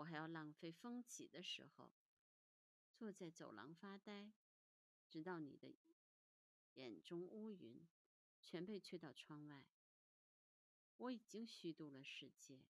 [0.00, 1.92] 我还要浪费风起的时候，
[2.94, 4.32] 坐在走廊发呆，
[5.10, 5.74] 直到你的
[6.74, 7.86] 眼中乌云
[8.40, 9.66] 全被吹到窗外。
[10.96, 12.62] 我已经虚度了世界，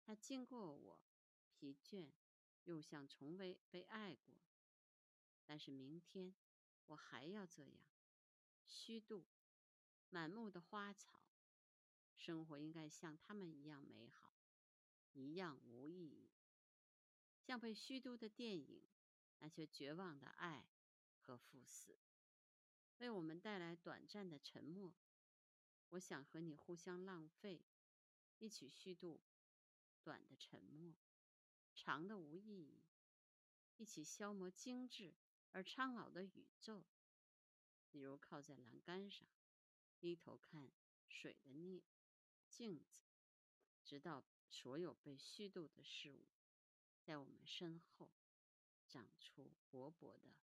[0.00, 0.98] 它经过我，
[1.50, 2.10] 疲倦，
[2.64, 4.34] 又像从未被爱过。
[5.44, 6.34] 但是明天
[6.86, 7.82] 我还要这样
[8.66, 9.26] 虚度
[10.08, 11.20] 满目的花草。
[12.16, 14.32] 生活应该像他们一样美好，
[15.12, 16.31] 一样无意义。
[17.42, 18.82] 像被虚度的电影，
[19.38, 20.64] 那些绝望的爱
[21.20, 21.98] 和赴死，
[22.98, 24.94] 为我们带来短暂的沉默。
[25.90, 27.60] 我想和你互相浪费，
[28.38, 29.20] 一起虚度
[30.02, 30.94] 短的沉默，
[31.74, 32.84] 长的无意义，
[33.76, 35.12] 一起消磨精致
[35.50, 36.84] 而苍老的宇宙。
[37.90, 39.28] 比如靠在栏杆上，
[39.98, 40.72] 低头看
[41.08, 41.82] 水的逆
[42.48, 43.02] 镜子，
[43.84, 46.24] 直到所有被虚度的事物。
[47.04, 48.08] 在我们身后
[48.86, 50.34] 长出薄薄的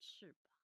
[0.00, 0.61] 翅膀。